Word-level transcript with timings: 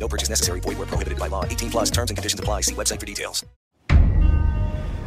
No 0.00 0.08
purchase 0.08 0.30
necessary. 0.30 0.60
Void 0.60 0.78
where 0.78 0.86
prohibited 0.86 1.18
by 1.18 1.28
law. 1.28 1.44
18 1.44 1.70
plus 1.70 1.90
terms 1.90 2.10
and 2.10 2.16
conditions 2.16 2.40
apply. 2.40 2.62
See 2.62 2.74
website 2.74 2.98
for 2.98 3.06
details. 3.06 3.44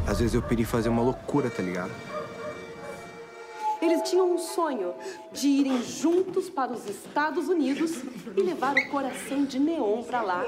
Às 0.06 0.20
vezes 0.20 0.36
eu 0.36 0.42
pedi 0.42 0.66
fazer 0.66 0.90
uma 0.90 1.02
loucura, 1.02 1.50
tá 1.50 1.64
ligado? 1.64 1.92
Eles 3.82 4.02
tinham 4.10 4.34
um 4.34 4.38
sonho 4.38 4.94
de 5.32 5.48
irem 5.48 5.82
juntos 5.82 6.50
para 6.50 6.72
os 6.72 6.88
Estados 6.88 7.50
Unidos 7.50 7.92
e 8.36 8.42
levar 8.42 8.76
o 8.76 8.90
coração 8.90 9.46
de 9.46 9.60
neon 9.60 10.04
pra 10.04 10.22
lá. 10.22 10.46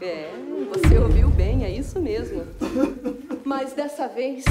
É, 0.00 0.30
você 0.72 0.98
ouviu 0.98 1.28
bem, 1.28 1.64
é 1.64 1.70
isso 1.70 2.00
mesmo. 2.00 2.46
Mas 3.44 3.72
dessa 3.72 4.08
vez 4.08 4.44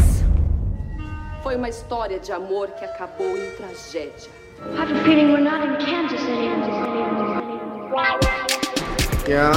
foi 1.42 1.56
uma 1.56 1.70
história 1.70 2.20
de 2.20 2.32
amor 2.32 2.70
que 2.72 2.86
acabou 2.86 3.38
em 3.38 3.52
tragédia. 3.52 4.30
I 4.62 4.80
have 4.80 4.94
a 4.94 5.04
feeling 5.04 5.34
we're 5.34 5.42
not 5.42 5.66
in 5.66 5.76
Kansas 5.84 6.20
City. 6.20 8.31
Yeah, 9.32 9.54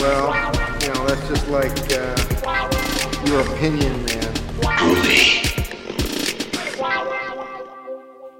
well, 0.00 0.34
you 0.82 0.88
know, 0.92 1.06
that's 1.06 1.28
just 1.28 1.46
like 1.48 1.70
uh, 1.94 2.16
your 3.24 3.40
opinion, 3.42 3.92
man. 4.02 4.32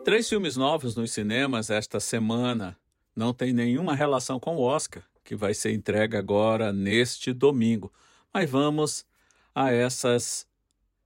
Três 0.05 0.29
filmes 0.29 0.57
novos 0.57 0.97
nos 0.97 1.13
cinemas 1.13 1.71
esta 1.71 2.01
semana. 2.01 2.77
Não 3.15 3.33
tem 3.33 3.53
nenhuma 3.53 3.95
relação 3.95 4.41
com 4.41 4.57
o 4.57 4.63
Oscar, 4.63 5.05
que 5.23 5.37
vai 5.37 5.55
ser 5.55 5.73
entregue 5.73 6.17
agora 6.17 6.73
neste 6.73 7.33
domingo. 7.33 7.93
Mas 8.35 8.51
vamos 8.51 9.07
a 9.55 9.71
essas 9.71 10.45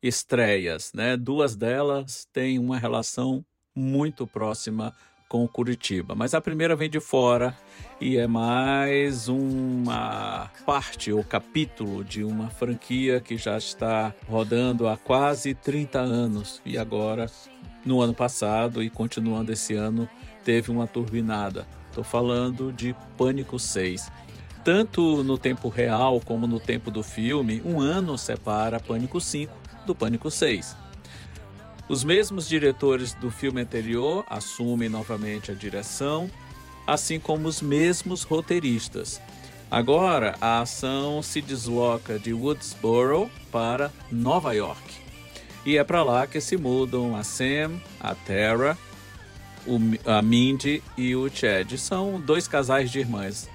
estreias, 0.02 0.90
né? 0.94 1.18
Duas 1.18 1.54
delas 1.54 2.26
têm 2.32 2.58
uma 2.58 2.78
relação 2.78 3.44
muito 3.74 4.26
próxima 4.26 4.94
com 5.28 5.46
Curitiba, 5.48 6.14
mas 6.14 6.34
a 6.34 6.40
primeira 6.40 6.76
vem 6.76 6.88
de 6.88 7.00
fora 7.00 7.56
e 8.00 8.16
é 8.16 8.26
mais 8.26 9.28
uma 9.28 10.50
parte 10.64 11.12
ou 11.12 11.24
capítulo 11.24 12.04
de 12.04 12.22
uma 12.22 12.48
franquia 12.48 13.20
que 13.20 13.36
já 13.36 13.56
está 13.56 14.14
rodando 14.28 14.86
há 14.86 14.96
quase 14.96 15.54
30 15.54 15.98
anos 15.98 16.62
e 16.64 16.78
agora 16.78 17.26
no 17.84 18.00
ano 18.00 18.14
passado 18.14 18.82
e 18.82 18.90
continuando 18.90 19.52
esse 19.52 19.74
ano 19.74 20.08
teve 20.44 20.70
uma 20.70 20.86
turbinada. 20.86 21.66
Estou 21.88 22.04
falando 22.04 22.72
de 22.72 22.94
Pânico 23.16 23.58
6. 23.58 24.10
Tanto 24.62 25.24
no 25.24 25.38
tempo 25.38 25.68
real 25.68 26.20
como 26.20 26.46
no 26.46 26.60
tempo 26.60 26.90
do 26.90 27.02
filme, 27.02 27.62
um 27.64 27.80
ano 27.80 28.18
separa 28.18 28.78
Pânico 28.78 29.20
5 29.20 29.52
do 29.86 29.94
Pânico 29.94 30.30
6. 30.30 30.85
Os 31.88 32.02
mesmos 32.02 32.48
diretores 32.48 33.14
do 33.14 33.30
filme 33.30 33.60
anterior 33.60 34.24
assumem 34.28 34.88
novamente 34.88 35.52
a 35.52 35.54
direção, 35.54 36.28
assim 36.84 37.20
como 37.20 37.46
os 37.46 37.62
mesmos 37.62 38.24
roteiristas. 38.24 39.20
Agora, 39.70 40.36
a 40.40 40.60
ação 40.60 41.22
se 41.22 41.40
desloca 41.40 42.18
de 42.18 42.32
Woodsboro 42.32 43.30
para 43.52 43.92
Nova 44.10 44.52
York. 44.52 44.82
E 45.64 45.76
é 45.76 45.84
para 45.84 46.02
lá 46.02 46.26
que 46.26 46.40
se 46.40 46.56
mudam 46.56 47.16
a 47.16 47.22
Sam, 47.22 47.80
a 48.00 48.14
Tara, 48.14 48.76
a 50.04 50.22
Mindy 50.22 50.82
e 50.96 51.14
o 51.14 51.28
Chad. 51.28 51.72
São 51.76 52.20
dois 52.20 52.48
casais 52.48 52.90
de 52.90 52.98
irmãs. 53.00 53.48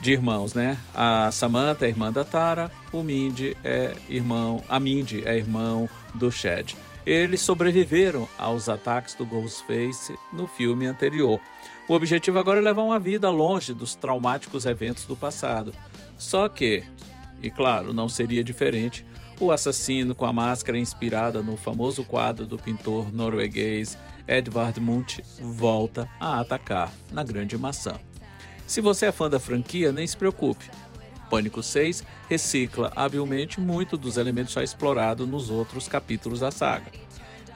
De 0.00 0.12
irmãos, 0.12 0.54
né? 0.54 0.78
A 0.94 1.30
Samantha 1.32 1.86
é 1.86 1.88
irmã 1.88 2.12
da 2.12 2.24
Tara, 2.24 2.70
o 2.92 3.02
Mindy 3.02 3.56
é 3.64 3.94
irmão, 4.08 4.62
a 4.68 4.78
Mindy 4.78 5.22
é 5.24 5.36
irmão 5.36 5.88
do 6.14 6.30
Chad. 6.30 6.74
Eles 7.06 7.40
sobreviveram 7.40 8.28
aos 8.36 8.68
ataques 8.68 9.14
do 9.14 9.24
Ghostface 9.24 10.18
no 10.32 10.48
filme 10.48 10.86
anterior. 10.86 11.40
O 11.88 11.94
objetivo 11.94 12.38
agora 12.40 12.58
é 12.58 12.62
levar 12.62 12.82
uma 12.82 12.98
vida 12.98 13.30
longe 13.30 13.72
dos 13.72 13.94
traumáticos 13.94 14.66
eventos 14.66 15.04
do 15.04 15.14
passado. 15.14 15.72
Só 16.18 16.48
que, 16.48 16.82
e 17.40 17.48
claro, 17.48 17.92
não 17.92 18.08
seria 18.08 18.42
diferente, 18.42 19.06
o 19.38 19.52
assassino 19.52 20.16
com 20.16 20.24
a 20.24 20.32
máscara 20.32 20.78
inspirada 20.78 21.42
no 21.42 21.56
famoso 21.56 22.02
quadro 22.02 22.44
do 22.44 22.58
pintor 22.58 23.12
norueguês 23.12 23.96
Edvard 24.26 24.80
Munch 24.80 25.22
volta 25.38 26.08
a 26.18 26.40
atacar 26.40 26.92
na 27.12 27.22
Grande 27.22 27.56
Maçã. 27.56 27.94
Se 28.66 28.80
você 28.80 29.06
é 29.06 29.12
fã 29.12 29.30
da 29.30 29.38
franquia, 29.38 29.92
nem 29.92 30.04
se 30.04 30.16
preocupe. 30.16 30.68
Pânico 31.30 31.62
6 31.62 32.04
recicla 32.28 32.92
habilmente 32.94 33.60
muito 33.60 33.96
dos 33.96 34.16
elementos 34.16 34.52
já 34.52 34.62
explorados 34.62 35.28
nos 35.28 35.50
outros 35.50 35.88
capítulos 35.88 36.40
da 36.40 36.50
saga. 36.50 36.90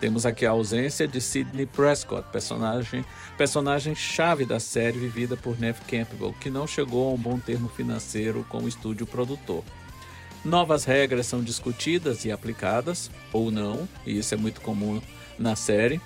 Temos 0.00 0.24
aqui 0.24 0.46
a 0.46 0.50
ausência 0.50 1.06
de 1.06 1.20
Sidney 1.20 1.66
Prescott, 1.66 2.26
personagem, 2.32 3.04
personagem 3.36 3.94
chave 3.94 4.46
da 4.46 4.58
série 4.58 4.98
vivida 4.98 5.36
por 5.36 5.60
Neve 5.60 5.80
Campbell, 5.86 6.34
que 6.40 6.48
não 6.48 6.66
chegou 6.66 7.10
a 7.10 7.12
um 7.12 7.18
bom 7.18 7.38
termo 7.38 7.68
financeiro 7.68 8.44
com 8.48 8.62
o 8.62 8.68
estúdio 8.68 9.06
produtor. 9.06 9.62
Novas 10.42 10.84
regras 10.84 11.26
são 11.26 11.42
discutidas 11.42 12.24
e 12.24 12.32
aplicadas, 12.32 13.10
ou 13.30 13.50
não, 13.50 13.86
e 14.06 14.18
isso 14.18 14.32
é 14.32 14.38
muito 14.38 14.62
comum 14.62 15.02
na 15.38 15.54
série. 15.54 16.00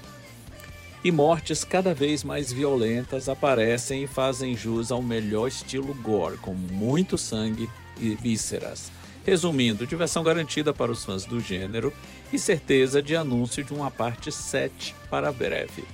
E 1.05 1.13
mortes 1.13 1.65
cada 1.65 1.93
vez 1.93 2.25
mais 2.25 2.51
violentas 2.51 3.29
aparecem 3.29 4.05
e 4.05 4.07
fazem 4.07 4.57
jus 4.57 4.91
ao 4.91 5.03
melhor 5.03 5.47
estilo 5.47 5.93
gore, 5.97 6.39
com 6.39 6.55
muito 6.55 7.19
sangue 7.19 7.69
e 8.01 8.15
vísceras. 8.15 8.91
Resumindo, 9.23 9.87
diversão 9.87 10.23
garantida 10.25 10.73
para 10.73 10.91
os 10.91 11.05
fãs 11.05 11.27
do 11.27 11.41
gênero 11.41 11.93
e 12.33 12.39
certeza 12.39 13.03
de 13.03 13.15
anúncio 13.15 13.63
de 13.63 13.75
uma 13.75 13.91
parte 13.91 14.33
7 14.33 14.95
para 15.11 15.31
breve. 15.31 15.85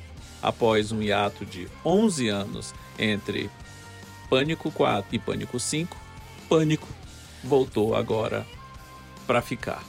Após 0.41 0.93
um 0.93 1.03
hiato 1.03 1.45
de 1.45 1.69
11 1.85 2.29
anos 2.29 2.73
entre 2.97 3.51
Pânico 4.29 4.71
4 4.71 5.09
e 5.13 5.19
Pânico 5.19 5.59
5, 5.59 5.97
Pânico 6.49 6.87
voltou 7.43 7.97
agora 7.97 8.47
para 9.27 9.43
ficar. 9.43 9.83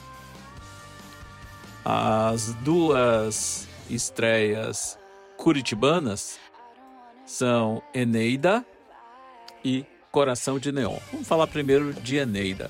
As 1.85 2.55
duas 2.63 3.67
estreias 3.87 5.00
curitibanas 5.41 6.39
são 7.25 7.81
Eneida 7.95 8.63
e 9.65 9.83
Coração 10.11 10.59
de 10.59 10.71
Neon. 10.71 10.99
Vamos 11.11 11.27
falar 11.27 11.47
primeiro 11.47 11.95
de 11.95 12.17
Eneida. 12.17 12.69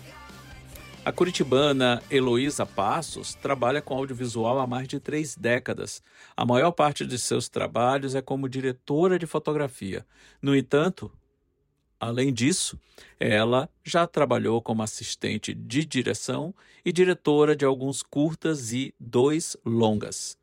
A 1.03 1.11
curitibana 1.11 2.01
Heloísa 2.09 2.65
Passos 2.65 3.33
trabalha 3.33 3.81
com 3.81 3.93
audiovisual 3.93 4.57
há 4.57 4.65
mais 4.65 4.87
de 4.87 5.01
três 5.01 5.35
décadas. 5.35 6.01
A 6.37 6.45
maior 6.45 6.71
parte 6.71 7.05
de 7.05 7.19
seus 7.19 7.49
trabalhos 7.49 8.15
é 8.15 8.21
como 8.21 8.47
diretora 8.47 9.19
de 9.19 9.27
fotografia. 9.27 10.05
No 10.41 10.55
entanto, 10.55 11.11
além 11.99 12.31
disso, 12.31 12.79
ela 13.19 13.69
já 13.83 14.07
trabalhou 14.07 14.61
como 14.61 14.81
assistente 14.81 15.53
de 15.53 15.83
direção 15.83 16.55
e 16.85 16.93
diretora 16.93 17.53
de 17.53 17.65
alguns 17.65 18.01
curtas 18.01 18.71
e 18.71 18.95
dois 18.97 19.57
longas. 19.65 20.39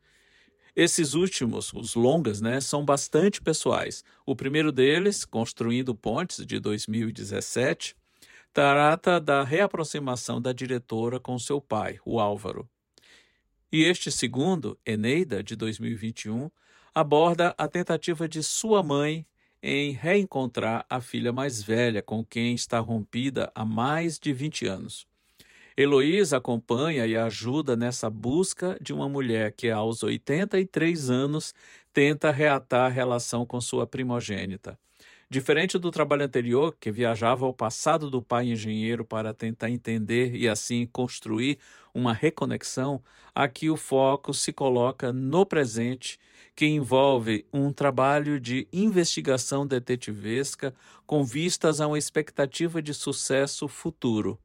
Esses 0.75 1.13
últimos, 1.13 1.73
os 1.73 1.95
longas, 1.95 2.41
né, 2.41 2.61
são 2.61 2.85
bastante 2.85 3.41
pessoais. 3.41 4.03
O 4.25 4.35
primeiro 4.35 4.71
deles, 4.71 5.25
Construindo 5.25 5.95
Pontes, 5.95 6.45
de 6.45 6.59
2017, 6.59 7.95
trata 8.53 9.19
da 9.19 9.43
reaproximação 9.43 10.41
da 10.41 10.53
diretora 10.53 11.19
com 11.19 11.37
seu 11.37 11.59
pai, 11.59 11.99
o 12.05 12.19
Álvaro. 12.19 12.69
E 13.71 13.83
este 13.83 14.11
segundo, 14.11 14.79
Eneida, 14.85 15.43
de 15.43 15.55
2021, 15.55 16.49
aborda 16.93 17.53
a 17.57 17.67
tentativa 17.67 18.27
de 18.27 18.41
sua 18.41 18.81
mãe 18.81 19.25
em 19.61 19.91
reencontrar 19.91 20.85
a 20.89 21.01
filha 21.01 21.31
mais 21.31 21.61
velha 21.61 22.01
com 22.01 22.23
quem 22.23 22.55
está 22.55 22.79
rompida 22.79 23.51
há 23.53 23.65
mais 23.65 24.17
de 24.17 24.33
20 24.33 24.65
anos. 24.65 25.07
Heloísa 25.81 26.35
acompanha 26.35 27.07
e 27.07 27.15
ajuda 27.15 27.73
nessa 27.73 28.09
busca 28.09 28.77
de 28.81 28.91
uma 28.91 29.07
mulher 29.07 29.53
que, 29.53 29.69
aos 29.69 30.03
83 30.03 31.09
anos, 31.09 31.53
tenta 31.93 32.31
reatar 32.31 32.87
a 32.87 32.93
relação 32.93 33.45
com 33.45 33.61
sua 33.61 33.87
primogênita. 33.87 34.77
Diferente 35.29 35.77
do 35.77 35.89
trabalho 35.89 36.25
anterior, 36.25 36.75
que 36.77 36.91
viajava 36.91 37.45
ao 37.45 37.53
passado 37.53 38.09
do 38.09 38.21
pai 38.21 38.49
engenheiro 38.49 39.05
para 39.05 39.33
tentar 39.33 39.69
entender 39.69 40.35
e 40.35 40.49
assim 40.49 40.85
construir 40.85 41.57
uma 41.93 42.11
reconexão, 42.11 43.01
aqui 43.33 43.69
o 43.69 43.77
foco 43.77 44.33
se 44.33 44.51
coloca 44.51 45.13
no 45.13 45.45
presente, 45.45 46.19
que 46.57 46.65
envolve 46.65 47.45
um 47.53 47.71
trabalho 47.71 48.37
de 48.37 48.67
investigação 48.73 49.65
detetivesca 49.65 50.73
com 51.07 51.23
vistas 51.23 51.79
a 51.79 51.87
uma 51.87 51.97
expectativa 51.97 52.81
de 52.81 52.93
sucesso 52.93 53.65
futuro. 53.69 54.37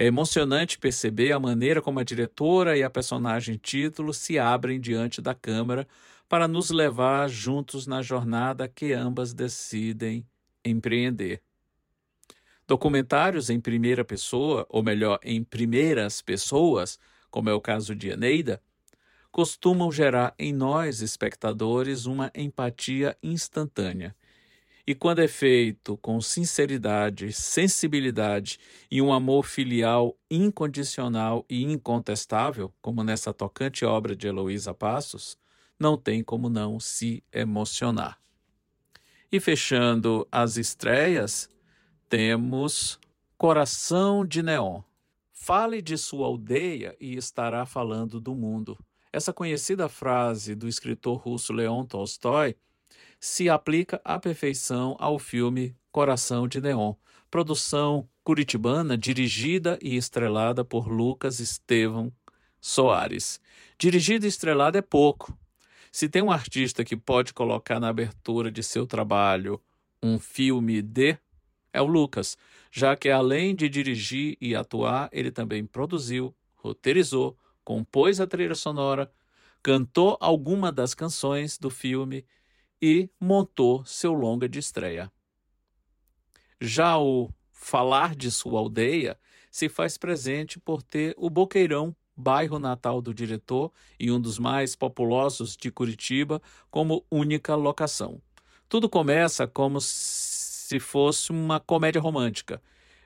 É 0.00 0.06
emocionante 0.06 0.78
perceber 0.78 1.30
a 1.30 1.38
maneira 1.38 1.82
como 1.82 2.00
a 2.00 2.02
diretora 2.02 2.74
e 2.74 2.82
a 2.82 2.88
personagem 2.88 3.58
título 3.58 4.14
se 4.14 4.38
abrem 4.38 4.80
diante 4.80 5.20
da 5.20 5.34
câmera 5.34 5.86
para 6.26 6.48
nos 6.48 6.70
levar 6.70 7.28
juntos 7.28 7.86
na 7.86 8.00
jornada 8.00 8.66
que 8.66 8.94
ambas 8.94 9.34
decidem 9.34 10.26
empreender. 10.64 11.42
Documentários 12.66 13.50
em 13.50 13.60
primeira 13.60 14.02
pessoa, 14.02 14.66
ou 14.70 14.82
melhor, 14.82 15.18
em 15.22 15.44
primeiras 15.44 16.22
pessoas, 16.22 16.98
como 17.30 17.50
é 17.50 17.52
o 17.52 17.60
caso 17.60 17.94
de 17.94 18.08
Eneida, 18.08 18.58
costumam 19.30 19.92
gerar 19.92 20.34
em 20.38 20.50
nós, 20.50 21.02
espectadores, 21.02 22.06
uma 22.06 22.32
empatia 22.34 23.14
instantânea. 23.22 24.16
E 24.90 24.94
quando 24.96 25.20
é 25.20 25.28
feito 25.28 25.96
com 25.98 26.20
sinceridade, 26.20 27.32
sensibilidade 27.32 28.58
e 28.90 29.00
um 29.00 29.12
amor 29.12 29.44
filial 29.44 30.18
incondicional 30.28 31.46
e 31.48 31.62
incontestável, 31.62 32.74
como 32.82 33.04
nessa 33.04 33.32
tocante 33.32 33.84
obra 33.84 34.16
de 34.16 34.26
Heloísa 34.26 34.74
Passos, 34.74 35.38
não 35.78 35.96
tem 35.96 36.24
como 36.24 36.50
não 36.50 36.80
se 36.80 37.22
emocionar. 37.32 38.18
E 39.30 39.38
fechando 39.38 40.26
as 40.28 40.56
estreias, 40.56 41.48
temos 42.08 42.98
Coração 43.38 44.26
de 44.26 44.42
Neon. 44.42 44.82
Fale 45.32 45.80
de 45.80 45.96
sua 45.96 46.26
aldeia 46.26 46.96
e 46.98 47.14
estará 47.14 47.64
falando 47.64 48.20
do 48.20 48.34
mundo. 48.34 48.76
Essa 49.12 49.32
conhecida 49.32 49.88
frase 49.88 50.56
do 50.56 50.66
escritor 50.66 51.16
russo 51.16 51.52
Leon 51.52 51.84
Tolstói 51.84 52.56
se 53.20 53.50
aplica 53.50 54.00
à 54.02 54.18
perfeição 54.18 54.96
ao 54.98 55.18
filme 55.18 55.76
Coração 55.92 56.48
de 56.48 56.58
Neon, 56.58 56.94
produção 57.30 58.08
curitibana 58.24 58.96
dirigida 58.96 59.78
e 59.82 59.94
estrelada 59.94 60.64
por 60.64 60.88
Lucas 60.88 61.38
Estevam 61.38 62.10
Soares. 62.58 63.38
Dirigido 63.78 64.24
e 64.24 64.28
estrelado 64.28 64.78
é 64.78 64.82
pouco. 64.82 65.36
Se 65.92 66.08
tem 66.08 66.22
um 66.22 66.30
artista 66.30 66.82
que 66.84 66.96
pode 66.96 67.34
colocar 67.34 67.78
na 67.78 67.88
abertura 67.88 68.50
de 68.50 68.62
seu 68.62 68.86
trabalho 68.86 69.60
um 70.02 70.18
filme 70.18 70.80
de, 70.80 71.18
é 71.72 71.82
o 71.82 71.86
Lucas, 71.86 72.38
já 72.70 72.96
que 72.96 73.10
além 73.10 73.54
de 73.54 73.68
dirigir 73.68 74.36
e 74.40 74.54
atuar, 74.54 75.10
ele 75.12 75.30
também 75.30 75.66
produziu, 75.66 76.34
roteirizou, 76.56 77.36
compôs 77.62 78.18
a 78.20 78.26
trilha 78.26 78.54
sonora, 78.54 79.12
cantou 79.62 80.16
alguma 80.20 80.72
das 80.72 80.94
canções 80.94 81.58
do 81.58 81.68
filme 81.68 82.24
e 82.80 83.10
montou 83.20 83.84
seu 83.84 84.12
longa 84.12 84.48
de 84.48 84.58
estreia. 84.58 85.12
Já 86.60 86.98
o 86.98 87.30
Falar 87.52 88.14
de 88.14 88.30
Sua 88.30 88.58
Aldeia 88.58 89.18
se 89.50 89.68
faz 89.68 89.98
presente 89.98 90.58
por 90.58 90.82
ter 90.82 91.14
o 91.18 91.28
Boqueirão, 91.28 91.94
bairro 92.16 92.58
natal 92.58 93.00
do 93.00 93.12
diretor 93.12 93.72
e 93.98 94.10
um 94.10 94.20
dos 94.20 94.38
mais 94.38 94.76
populosos 94.76 95.56
de 95.56 95.70
Curitiba, 95.70 96.40
como 96.70 97.04
única 97.10 97.54
locação. 97.54 98.20
Tudo 98.68 98.88
começa 98.88 99.46
como 99.46 99.80
se 99.80 100.78
fosse 100.78 101.32
uma 101.32 101.58
comédia 101.58 102.00
romântica. 102.00 102.62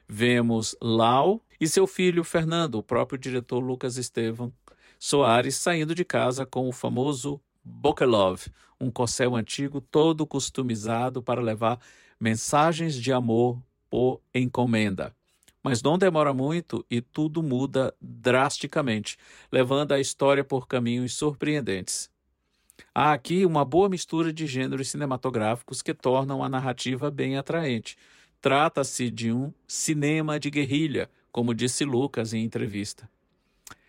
Vemos 0.07 0.77
Lau 0.83 1.43
e 1.61 1.67
seu 1.67 1.87
filho 1.87 2.23
Fernando, 2.23 2.75
o 2.77 2.83
próprio 2.83 3.19
diretor 3.19 3.61
Lucas 3.61 3.97
Estevam 3.97 4.53
Soares, 4.99 5.57
saindo 5.57 5.95
de 5.95 6.05
casa 6.05 6.45
com 6.45 6.69
o 6.69 6.73
famoso 6.73 7.41
Bokelov, 7.65 8.47
um 8.81 8.91
corcel 8.91 9.35
antigo 9.35 9.81
todo 9.81 10.27
customizado 10.27 11.23
para 11.23 11.41
levar 11.41 11.81
mensagens 12.21 12.95
de 12.95 13.13
amor 13.13 13.61
por 13.89 14.21
encomenda. 14.35 15.15
Mas 15.63 15.83
não 15.83 15.97
demora 15.97 16.35
muito 16.35 16.85
e 16.91 17.01
tudo 17.01 17.43
muda 17.43 17.95
drasticamente, 18.01 19.17
levando 19.51 19.93
a 19.93 20.01
história 20.01 20.45
por 20.45 20.69
caminhos 20.69 21.15
surpreendentes. 21.15 22.11
Há 22.95 23.13
aqui 23.13 23.47
uma 23.47 23.65
boa 23.65 23.89
mistura 23.89 24.33
de 24.33 24.47
gêneros 24.47 24.91
cinematográficos 24.91 25.81
que 25.81 25.95
tornam 25.95 26.43
a 26.45 26.49
narrativa 26.49 27.11
bem 27.11 27.39
atraente. 27.39 27.97
Trata-se 28.41 29.11
de 29.11 29.33
um 29.33 29.53
cinema 29.67 30.39
de 30.39 30.51
guerrilha, 30.51 31.09
como 31.33 31.55
disse 31.55 31.85
Lucas 31.85 32.35
em 32.35 32.45
entrevista. 32.45 33.09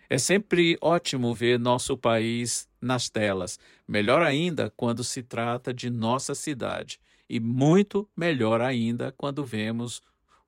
É 0.08 0.18
sempre 0.18 0.78
ótimo 0.80 1.34
ver 1.34 1.58
nosso 1.58 1.96
país 1.96 2.68
nas 2.80 3.08
telas, 3.10 3.58
melhor 3.88 4.22
ainda 4.22 4.72
quando 4.76 5.02
se 5.02 5.22
trata 5.22 5.74
de 5.74 5.90
nossa 5.90 6.34
cidade, 6.34 7.00
e 7.28 7.40
muito 7.40 8.08
melhor 8.16 8.60
ainda 8.60 9.12
quando 9.12 9.44
vemos 9.44 10.00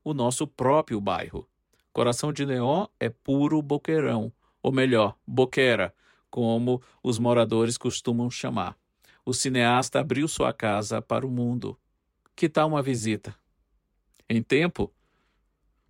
o 0.04 0.14
nosso 0.14 0.46
próprio 0.46 1.00
bairro. 1.00 1.48
Coração 1.92 2.32
de 2.32 2.46
Neon 2.46 2.86
é 3.00 3.08
puro 3.08 3.60
boqueirão, 3.60 4.32
ou 4.62 4.70
melhor, 4.70 5.16
boqueira, 5.26 5.92
como 6.30 6.80
os 7.02 7.18
moradores 7.18 7.76
costumam 7.76 8.30
chamar. 8.30 8.76
O 9.24 9.34
cineasta 9.34 9.98
abriu 9.98 10.28
sua 10.28 10.52
casa 10.52 11.02
para 11.02 11.26
o 11.26 11.30
mundo. 11.30 11.76
Que 12.36 12.48
tal 12.48 12.68
uma 12.68 12.82
visita? 12.82 13.34
Em 14.28 14.42
tempo, 14.42 14.92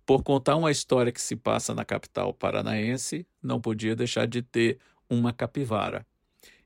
por 0.09 0.23
contar 0.23 0.55
uma 0.55 0.71
história 0.71 1.11
que 1.11 1.21
se 1.21 1.35
passa 1.35 1.75
na 1.75 1.85
capital 1.85 2.33
paranaense, 2.33 3.27
não 3.43 3.61
podia 3.61 3.95
deixar 3.95 4.25
de 4.25 4.41
ter 4.41 4.79
uma 5.07 5.31
capivara. 5.31 6.03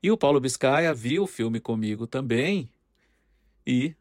E 0.02 0.10
o 0.10 0.16
Paulo 0.16 0.40
Biscaia 0.40 0.94
viu 0.94 1.24
o 1.24 1.26
filme 1.26 1.60
comigo 1.60 2.06
também 2.06 2.70
e 3.66 3.94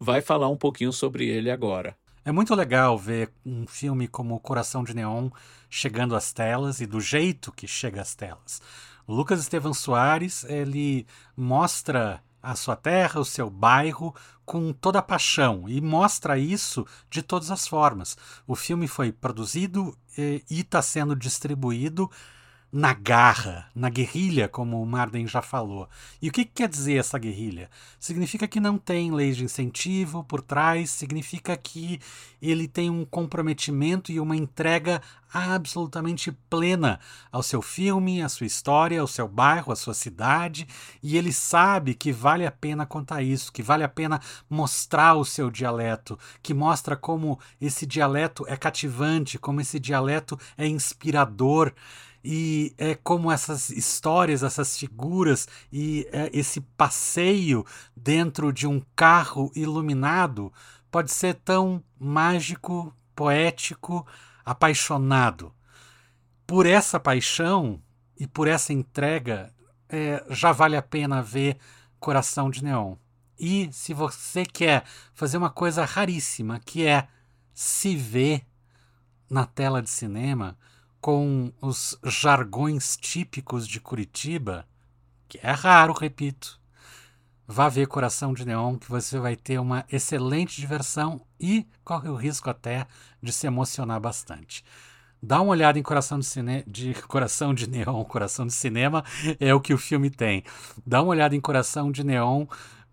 vai 0.00 0.22
falar 0.22 0.48
um 0.48 0.56
pouquinho 0.56 0.90
sobre 0.90 1.28
ele 1.28 1.50
agora. 1.50 1.94
É 2.24 2.32
muito 2.32 2.54
legal 2.54 2.96
ver 2.96 3.30
um 3.44 3.66
filme 3.66 4.08
como 4.08 4.40
Coração 4.40 4.82
de 4.82 4.94
Neon 4.94 5.28
chegando 5.68 6.16
às 6.16 6.32
telas 6.32 6.80
e 6.80 6.86
do 6.86 6.98
jeito 6.98 7.52
que 7.52 7.66
chega 7.66 8.00
às 8.00 8.14
telas. 8.14 8.62
O 9.06 9.12
Lucas 9.12 9.38
Estevam 9.38 9.74
Soares, 9.74 10.44
ele 10.44 11.06
mostra 11.36 12.22
a 12.50 12.56
sua 12.56 12.74
terra, 12.74 13.20
o 13.20 13.24
seu 13.24 13.50
bairro, 13.50 14.14
com 14.44 14.72
toda 14.72 14.98
a 14.98 15.02
paixão 15.02 15.68
e 15.68 15.80
mostra 15.80 16.38
isso 16.38 16.86
de 17.10 17.22
todas 17.22 17.50
as 17.50 17.68
formas. 17.68 18.16
O 18.46 18.56
filme 18.56 18.88
foi 18.88 19.12
produzido 19.12 19.94
e 20.16 20.42
está 20.48 20.80
sendo 20.80 21.14
distribuído 21.14 22.10
na 22.70 22.92
garra, 22.92 23.66
na 23.74 23.88
guerrilha, 23.88 24.46
como 24.46 24.82
o 24.82 24.86
Marden 24.86 25.26
já 25.26 25.40
falou. 25.40 25.88
E 26.20 26.28
o 26.28 26.32
que, 26.32 26.44
que, 26.44 26.52
quer 26.52 26.68
dizer 26.68 26.96
essa 26.96 27.18
guerrilha? 27.18 27.70
Significa 27.98 28.46
que 28.46 28.60
não 28.60 28.76
tem 28.76 29.10
leis 29.10 29.38
de 29.38 29.44
incentivo 29.44 30.22
por 30.22 30.42
trás, 30.42 30.90
significa 30.90 31.56
que 31.56 31.98
ele 32.42 32.68
tem 32.68 32.90
um 32.90 33.06
comprometimento 33.06 34.12
e 34.12 34.20
uma 34.20 34.36
entrega 34.36 35.00
absolutamente 35.32 36.30
plena 36.48 37.00
ao 37.32 37.42
seu 37.42 37.60
filme, 37.60 38.22
à 38.22 38.28
sua 38.28 38.46
história, 38.46 39.00
ao 39.00 39.06
seu 39.06 39.26
bairro, 39.26 39.72
à 39.72 39.76
sua 39.76 39.94
cidade, 39.94 40.66
e 41.02 41.16
ele 41.16 41.32
sabe 41.32 41.94
que 41.94 42.12
vale 42.12 42.46
a 42.46 42.52
pena 42.52 42.86
contar 42.86 43.22
isso, 43.22 43.52
que 43.52 43.62
vale 43.62 43.82
a 43.82 43.88
pena 43.88 44.20
mostrar 44.48 45.14
o 45.14 45.24
seu 45.24 45.50
dialeto, 45.50 46.18
que 46.42 46.54
mostra 46.54 46.96
como 46.96 47.38
esse 47.60 47.86
dialeto 47.86 48.44
é 48.46 48.56
cativante, 48.56 49.38
como 49.38 49.60
esse 49.60 49.78
dialeto 49.78 50.38
é 50.56 50.66
inspirador 50.66 51.72
e 52.30 52.74
é 52.76 52.94
como 52.94 53.32
essas 53.32 53.70
histórias, 53.70 54.42
essas 54.42 54.76
figuras 54.76 55.48
e 55.72 56.06
é, 56.12 56.28
esse 56.30 56.60
passeio 56.60 57.64
dentro 57.96 58.52
de 58.52 58.66
um 58.66 58.82
carro 58.94 59.50
iluminado 59.56 60.52
pode 60.90 61.10
ser 61.10 61.36
tão 61.36 61.82
mágico, 61.98 62.94
poético, 63.16 64.06
apaixonado. 64.44 65.54
Por 66.46 66.66
essa 66.66 67.00
paixão 67.00 67.82
e 68.20 68.26
por 68.26 68.46
essa 68.46 68.74
entrega, 68.74 69.50
é, 69.88 70.22
já 70.28 70.52
vale 70.52 70.76
a 70.76 70.82
pena 70.82 71.22
ver 71.22 71.56
Coração 71.98 72.50
de 72.50 72.62
Neon. 72.62 72.96
E 73.40 73.70
se 73.72 73.94
você 73.94 74.44
quer 74.44 74.84
fazer 75.14 75.38
uma 75.38 75.48
coisa 75.48 75.82
raríssima, 75.82 76.60
que 76.60 76.86
é 76.86 77.08
se 77.54 77.96
ver 77.96 78.44
na 79.30 79.46
tela 79.46 79.80
de 79.80 79.88
cinema, 79.88 80.58
com 81.00 81.52
os 81.60 81.98
jargões 82.04 82.96
típicos 82.96 83.66
de 83.66 83.80
Curitiba, 83.80 84.66
que 85.28 85.38
é 85.42 85.50
raro, 85.50 85.92
repito. 85.92 86.58
Vá 87.46 87.68
ver 87.68 87.86
Coração 87.86 88.34
de 88.34 88.44
Neon, 88.44 88.76
que 88.76 88.90
você 88.90 89.18
vai 89.18 89.34
ter 89.34 89.58
uma 89.58 89.84
excelente 89.90 90.60
diversão 90.60 91.20
e 91.40 91.66
corre 91.82 92.08
o 92.08 92.14
risco 92.14 92.50
até 92.50 92.86
de 93.22 93.32
se 93.32 93.46
emocionar 93.46 94.00
bastante. 94.00 94.62
Dá 95.22 95.40
uma 95.40 95.52
olhada 95.52 95.78
em 95.78 95.82
Coração 95.82 96.18
de, 96.18 96.26
Cine... 96.26 96.62
de 96.66 96.94
Coração 97.08 97.54
de 97.54 97.68
Neon, 97.68 98.04
Coração 98.04 98.46
de 98.46 98.52
Cinema 98.52 99.04
é 99.40 99.52
o 99.54 99.60
que 99.60 99.74
o 99.74 99.78
filme 99.78 100.10
tem. 100.10 100.44
Dá 100.86 101.02
uma 101.02 101.10
olhada 101.10 101.34
em 101.34 101.40
Coração 101.40 101.90
de 101.90 102.04
Neon, 102.04 102.46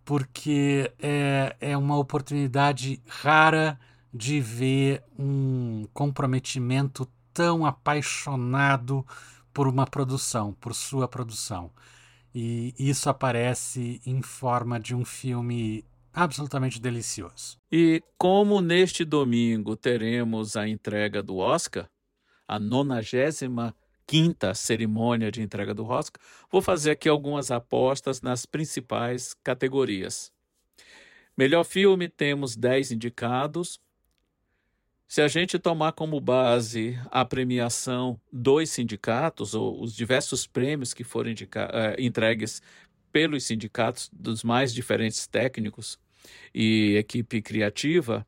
porque 0.04 0.92
é, 1.00 1.56
é 1.60 1.78
uma 1.78 1.98
oportunidade 1.98 3.02
rara 3.08 3.80
de 4.14 4.40
ver 4.40 5.04
um 5.20 5.86
comprometimento 5.94 7.06
tão 7.36 7.66
apaixonado 7.66 9.06
por 9.54 9.68
uma 9.68 9.86
produção, 9.86 10.54
por 10.54 10.74
sua 10.74 11.06
produção. 11.06 11.70
E 12.34 12.74
isso 12.80 13.10
aparece 13.10 14.02
em 14.06 14.22
forma 14.22 14.80
de 14.80 14.96
um 14.96 15.04
filme 15.04 15.86
absolutamente 16.14 16.80
delicioso. 16.80 17.58
E 17.70 18.02
como 18.18 18.62
neste 18.62 19.04
domingo 19.04 19.76
teremos 19.76 20.56
a 20.56 20.68
entrega 20.68 21.22
do 21.22 21.38
Oscar, 21.38 21.90
a 22.48 22.58
95 22.58 23.76
quinta 24.08 24.54
cerimônia 24.54 25.32
de 25.32 25.42
entrega 25.42 25.74
do 25.74 25.86
Oscar, 25.86 26.22
vou 26.52 26.62
fazer 26.62 26.92
aqui 26.92 27.10
algumas 27.10 27.52
apostas 27.52 28.22
nas 28.22 28.46
principais 28.46 29.34
categorias. 29.44 30.32
Melhor 31.38 31.64
filme, 31.66 32.08
temos 32.08 32.56
10 32.56 32.92
indicados. 32.92 33.80
Se 35.08 35.22
a 35.22 35.28
gente 35.28 35.60
tomar 35.60 35.92
como 35.92 36.20
base 36.20 37.00
a 37.12 37.24
premiação 37.24 38.20
dos 38.32 38.70
sindicatos, 38.72 39.54
ou 39.54 39.82
os 39.82 39.96
diversos 39.96 40.48
prêmios 40.48 40.94
que 40.94 41.04
foram 41.04 41.32
uh, 41.32 41.36
entregues 42.00 42.62
pelos 43.12 43.44
sindicatos 43.46 44.10
dos 44.12 44.44
mais 44.44 44.74
diferentes 44.74 45.28
técnicos 45.28 46.00
e 46.54 46.96
equipe 46.98 47.42
criativa, 47.42 48.26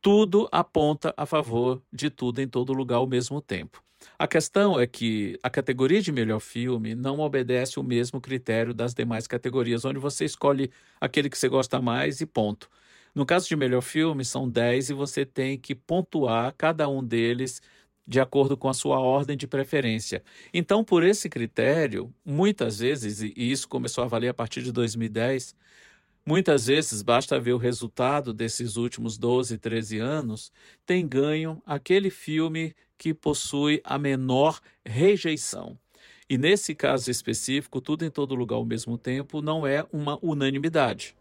tudo 0.00 0.48
aponta 0.52 1.14
a 1.16 1.26
favor 1.26 1.82
de 1.92 2.10
tudo 2.10 2.40
em 2.40 2.46
todo 2.46 2.72
lugar 2.72 2.96
ao 2.96 3.06
mesmo 3.06 3.40
tempo. 3.40 3.82
A 4.18 4.28
questão 4.28 4.78
é 4.78 4.86
que 4.86 5.38
a 5.42 5.50
categoria 5.50 6.00
de 6.00 6.12
melhor 6.12 6.40
filme 6.40 6.94
não 6.94 7.18
obedece 7.20 7.80
o 7.80 7.82
mesmo 7.82 8.20
critério 8.20 8.74
das 8.74 8.94
demais 8.94 9.26
categorias, 9.26 9.84
onde 9.84 9.98
você 9.98 10.24
escolhe 10.24 10.70
aquele 11.00 11.28
que 11.30 11.38
você 11.38 11.48
gosta 11.48 11.80
mais 11.80 12.20
e 12.20 12.26
ponto. 12.26 12.70
No 13.16 13.24
caso 13.24 13.48
de 13.48 13.56
melhor 13.56 13.80
filme, 13.80 14.26
são 14.26 14.46
10 14.46 14.90
e 14.90 14.92
você 14.92 15.24
tem 15.24 15.58
que 15.58 15.74
pontuar 15.74 16.54
cada 16.54 16.86
um 16.86 17.02
deles 17.02 17.62
de 18.06 18.20
acordo 18.20 18.58
com 18.58 18.68
a 18.68 18.74
sua 18.74 19.00
ordem 19.00 19.38
de 19.38 19.46
preferência. 19.46 20.22
Então, 20.52 20.84
por 20.84 21.02
esse 21.02 21.26
critério, 21.30 22.12
muitas 22.22 22.80
vezes, 22.80 23.22
e 23.22 23.32
isso 23.34 23.66
começou 23.70 24.04
a 24.04 24.06
valer 24.06 24.28
a 24.28 24.34
partir 24.34 24.62
de 24.62 24.70
2010, 24.70 25.56
Muitas 26.28 26.66
vezes 26.66 27.02
basta 27.02 27.38
ver 27.38 27.52
o 27.52 27.56
resultado 27.56 28.34
desses 28.34 28.76
últimos 28.76 29.16
12, 29.16 29.58
13 29.58 30.00
anos, 30.00 30.50
tem 30.84 31.06
ganho 31.06 31.62
aquele 31.64 32.10
filme 32.10 32.74
que 32.98 33.14
possui 33.14 33.80
a 33.84 33.96
menor 33.96 34.60
rejeição. 34.84 35.78
E 36.28 36.36
nesse 36.36 36.74
caso 36.74 37.12
específico, 37.12 37.80
Tudo 37.80 38.04
em 38.04 38.10
Todo 38.10 38.34
Lugar 38.34 38.56
ao 38.56 38.64
mesmo 38.64 38.98
tempo 38.98 39.40
não 39.40 39.64
é 39.64 39.86
uma 39.92 40.18
unanimidade. 40.20 41.14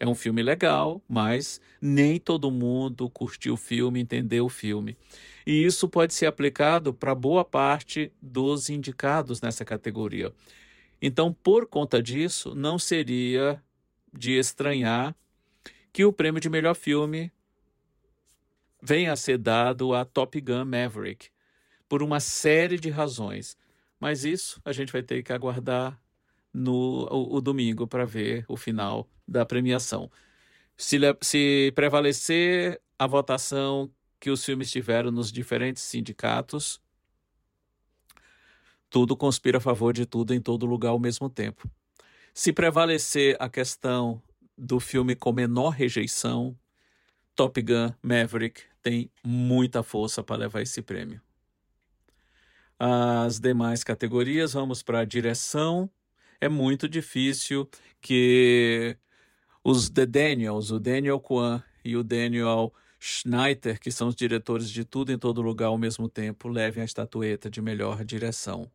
É 0.00 0.08
um 0.08 0.14
filme 0.14 0.42
legal, 0.42 1.02
mas 1.06 1.60
nem 1.78 2.18
todo 2.18 2.50
mundo 2.50 3.10
curtiu 3.10 3.52
o 3.52 3.56
filme, 3.58 4.00
entendeu 4.00 4.46
o 4.46 4.48
filme. 4.48 4.96
E 5.46 5.62
isso 5.62 5.86
pode 5.90 6.14
ser 6.14 6.24
aplicado 6.24 6.94
para 6.94 7.14
boa 7.14 7.44
parte 7.44 8.10
dos 8.20 8.70
indicados 8.70 9.42
nessa 9.42 9.62
categoria. 9.62 10.32
Então, 11.02 11.34
por 11.34 11.66
conta 11.66 12.02
disso, 12.02 12.54
não 12.54 12.78
seria 12.78 13.62
de 14.10 14.38
estranhar 14.38 15.14
que 15.92 16.02
o 16.02 16.12
prêmio 16.12 16.40
de 16.40 16.48
melhor 16.48 16.74
filme 16.74 17.30
venha 18.82 19.12
a 19.12 19.16
ser 19.16 19.36
dado 19.36 19.94
a 19.94 20.02
Top 20.06 20.40
Gun 20.40 20.64
Maverick, 20.64 21.28
por 21.86 22.02
uma 22.02 22.20
série 22.20 22.78
de 22.78 22.88
razões. 22.88 23.54
Mas 23.98 24.24
isso 24.24 24.62
a 24.64 24.72
gente 24.72 24.92
vai 24.92 25.02
ter 25.02 25.22
que 25.22 25.32
aguardar 25.32 26.00
no 26.52 27.06
o, 27.10 27.36
o 27.36 27.40
domingo 27.42 27.86
para 27.86 28.06
ver 28.06 28.46
o 28.48 28.56
final 28.56 29.06
da 29.30 29.46
premiação. 29.46 30.10
Se, 30.76 30.98
se 31.20 31.72
prevalecer 31.74 32.80
a 32.98 33.06
votação 33.06 33.90
que 34.18 34.30
os 34.30 34.44
filmes 34.44 34.70
tiveram 34.70 35.10
nos 35.10 35.30
diferentes 35.30 35.82
sindicatos, 35.82 36.80
tudo 38.90 39.16
conspira 39.16 39.58
a 39.58 39.60
favor 39.60 39.92
de 39.92 40.04
tudo 40.04 40.34
em 40.34 40.40
todo 40.40 40.66
lugar 40.66 40.90
ao 40.90 40.98
mesmo 40.98 41.30
tempo. 41.30 41.70
Se 42.34 42.52
prevalecer 42.52 43.36
a 43.38 43.48
questão 43.48 44.20
do 44.58 44.80
filme 44.80 45.14
com 45.14 45.32
menor 45.32 45.70
rejeição, 45.70 46.58
Top 47.36 47.60
Gun 47.62 47.92
Maverick 48.02 48.62
tem 48.82 49.10
muita 49.24 49.82
força 49.82 50.22
para 50.22 50.36
levar 50.36 50.60
esse 50.60 50.82
prêmio. 50.82 51.20
As 52.78 53.38
demais 53.38 53.84
categorias, 53.84 54.54
vamos 54.54 54.82
para 54.82 55.00
a 55.00 55.04
direção. 55.04 55.88
É 56.40 56.48
muito 56.48 56.88
difícil 56.88 57.68
que 58.00 58.96
os 59.62 59.90
The 59.90 60.06
Daniels, 60.06 60.70
o 60.70 60.78
Daniel 60.78 61.20
Kwan 61.20 61.62
e 61.84 61.96
o 61.96 62.02
Daniel 62.02 62.72
Schneider, 62.98 63.80
que 63.80 63.90
são 63.90 64.08
os 64.08 64.14
diretores 64.14 64.70
de 64.70 64.84
tudo 64.84 65.12
em 65.12 65.18
todo 65.18 65.42
lugar 65.42 65.66
ao 65.66 65.78
mesmo 65.78 66.08
tempo, 66.08 66.48
levem 66.48 66.82
a 66.82 66.86
estatueta 66.86 67.50
de 67.50 67.60
melhor 67.60 68.04
direção. 68.04 68.70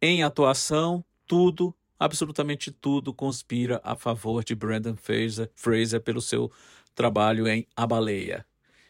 Em 0.00 0.22
atuação, 0.22 1.04
tudo 1.26 1.74
absolutamente 1.98 2.70
tudo 2.70 3.14
conspira 3.14 3.80
a 3.82 3.96
favor 3.96 4.44
de 4.44 4.54
Brandon 4.54 4.96
Fraser, 4.96 5.50
Fraser 5.54 6.00
pelo 6.00 6.20
seu 6.20 6.50
trabalho 6.94 7.48
em 7.48 7.66
A 7.76 7.86
Baleia. 7.86 8.44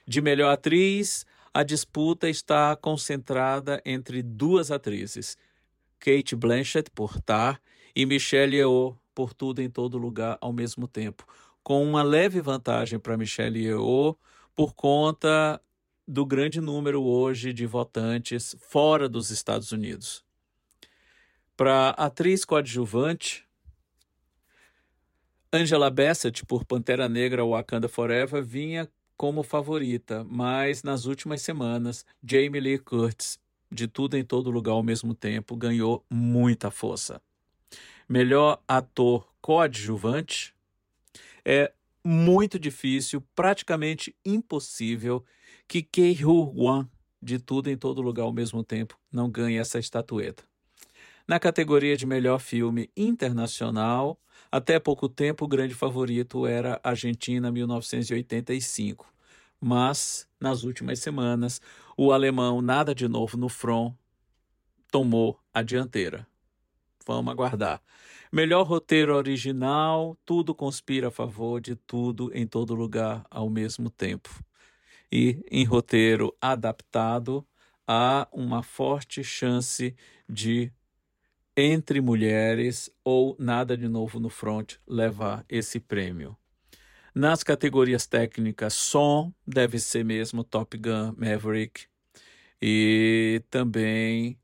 De 0.06 0.20
melhor 0.20 0.50
atriz, 0.50 1.24
a 1.52 1.62
disputa 1.62 2.28
está 2.28 2.74
concentrada 2.76 3.80
entre 3.84 4.22
duas 4.22 4.70
atrizes, 4.70 5.36
Kate 5.98 6.34
Blanchett 6.34 6.90
por 6.90 7.20
Tar 7.20 7.60
e 7.94 8.04
Michelle 8.04 8.56
Yeoh 8.56 8.96
por 9.14 9.32
Tudo 9.32 9.62
em 9.62 9.70
Todo 9.70 9.98
Lugar 9.98 10.36
ao 10.40 10.52
mesmo 10.52 10.88
tempo, 10.88 11.26
com 11.62 11.82
uma 11.82 12.02
leve 12.02 12.40
vantagem 12.40 12.98
para 12.98 13.16
Michelle 13.16 13.58
Yeoh 13.58 14.16
por 14.54 14.74
conta 14.74 15.60
do 16.06 16.26
grande 16.26 16.60
número 16.60 17.02
hoje 17.02 17.52
de 17.52 17.66
votantes 17.66 18.54
fora 18.58 19.08
dos 19.08 19.30
Estados 19.30 19.72
Unidos. 19.72 20.24
Para 21.56 21.90
atriz 21.90 22.44
coadjuvante, 22.44 23.46
Angela 25.52 25.88
Bassett, 25.88 26.44
por 26.44 26.64
Pantera 26.64 27.08
Negra 27.08 27.44
Wakanda 27.44 27.88
Forever, 27.88 28.44
vinha 28.44 28.90
como 29.16 29.44
favorita, 29.44 30.24
mas 30.24 30.82
nas 30.82 31.06
últimas 31.06 31.42
semanas, 31.42 32.04
Jamie 32.22 32.60
Lee 32.60 32.78
Curtis, 32.78 33.38
de 33.70 33.86
tudo 33.86 34.16
em 34.16 34.24
todo 34.24 34.50
lugar 34.50 34.72
ao 34.72 34.82
mesmo 34.82 35.14
tempo, 35.14 35.56
ganhou 35.56 36.04
muita 36.10 36.70
força. 36.70 37.22
Melhor 38.08 38.62
ator 38.68 39.26
coadjuvante 39.40 40.54
é 41.44 41.72
muito 42.04 42.58
difícil, 42.58 43.22
praticamente 43.34 44.14
impossível, 44.24 45.24
que 45.66 45.82
Kei 45.82 46.24
Hu 46.24 46.52
Wan, 46.54 46.88
de 47.22 47.38
tudo 47.38 47.70
em 47.70 47.76
todo 47.76 48.02
lugar 48.02 48.24
ao 48.24 48.32
mesmo 48.32 48.62
tempo, 48.62 48.98
não 49.10 49.30
ganhe 49.30 49.56
essa 49.56 49.78
estatueta. 49.78 50.44
Na 51.26 51.40
categoria 51.40 51.96
de 51.96 52.04
melhor 52.04 52.38
filme 52.38 52.90
internacional, 52.94 54.20
até 54.52 54.78
pouco 54.78 55.08
tempo 55.08 55.46
o 55.46 55.48
grande 55.48 55.74
favorito 55.74 56.46
era 56.46 56.78
Argentina 56.84 57.50
1985. 57.50 59.10
Mas, 59.58 60.28
nas 60.38 60.62
últimas 60.64 60.98
semanas, 60.98 61.62
o 61.96 62.12
alemão 62.12 62.60
Nada 62.60 62.94
de 62.94 63.08
Novo 63.08 63.38
no 63.38 63.48
Front 63.48 63.94
tomou 64.90 65.40
a 65.54 65.62
dianteira. 65.62 66.26
Vamos 67.06 67.32
aguardar. 67.32 67.82
Melhor 68.32 68.64
roteiro 68.64 69.14
original, 69.14 70.16
tudo 70.24 70.54
conspira 70.54 71.08
a 71.08 71.10
favor 71.10 71.60
de 71.60 71.76
tudo 71.76 72.30
em 72.34 72.46
todo 72.46 72.74
lugar 72.74 73.24
ao 73.30 73.48
mesmo 73.48 73.90
tempo. 73.90 74.30
E 75.12 75.44
em 75.50 75.64
roteiro 75.64 76.34
adaptado, 76.40 77.46
há 77.86 78.26
uma 78.32 78.62
forte 78.62 79.22
chance 79.22 79.94
de 80.28 80.72
entre 81.56 82.00
mulheres 82.00 82.90
ou 83.04 83.36
nada 83.38 83.76
de 83.76 83.86
novo 83.86 84.18
no 84.18 84.28
front 84.28 84.74
levar 84.86 85.44
esse 85.48 85.78
prêmio. 85.78 86.36
Nas 87.14 87.44
categorias 87.44 88.08
técnicas, 88.08 88.74
som 88.74 89.32
deve 89.46 89.78
ser 89.78 90.04
mesmo 90.04 90.42
Top 90.42 90.76
Gun 90.76 91.14
Maverick 91.16 91.86
e 92.60 93.40
também 93.50 94.36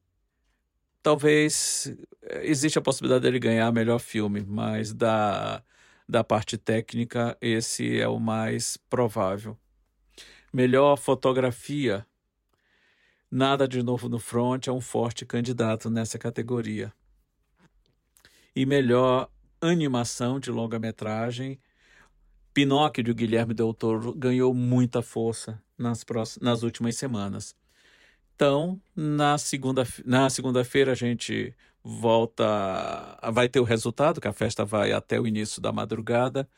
talvez 1.03 1.93
eh, 2.23 2.47
existe 2.47 2.79
a 2.79 2.83
possibilidade 2.83 3.23
dele 3.23 3.39
ganhar 3.39 3.71
melhor 3.73 3.99
filme, 3.99 4.43
mas 4.47 4.93
da 4.93 5.63
da 6.11 6.25
parte 6.25 6.59
técnica 6.59 7.39
esse 7.41 8.01
é 8.01 8.09
o 8.09 8.19
mais 8.19 8.77
provável. 8.77 9.57
Melhor 10.53 10.97
fotografia, 10.97 12.05
nada 13.31 13.69
de 13.69 13.81
novo 13.81 14.09
no 14.09 14.19
front 14.19 14.67
é 14.67 14.73
um 14.73 14.81
forte 14.81 15.25
candidato 15.25 15.89
nessa 15.89 16.19
categoria 16.19 16.93
e 18.57 18.67
melhor 18.67 19.31
animação 19.61 20.41
de 20.41 20.51
longa-metragem. 20.51 21.61
Pinóquio 22.53 23.05
de 23.05 23.15
Guilherme 23.15 23.55
Del 23.55 23.73
Toro 23.73 24.13
ganhou 24.13 24.53
muita 24.53 25.03
força 25.03 25.63
nas, 25.79 26.03
próximas, 26.03 26.45
nas 26.45 26.63
últimas 26.65 26.97
semanas. 26.97 27.55
Então, 28.41 28.81
na 28.97 29.37
segunda 29.37 29.87
na 30.03 30.31
segunda-feira 30.31 30.93
a 30.93 30.95
gente 30.95 31.55
volta, 31.85 33.19
vai 33.31 33.51
ter 33.51 33.61
o 33.61 33.65
resultado, 33.65 34.19
que 34.19 34.27
a 34.27 34.33
festa 34.33 34.65
vai 34.65 34.93
até 34.93 35.21
o 35.21 35.27
início 35.27 35.61
da 35.61 35.71
madrugada. 35.71 36.49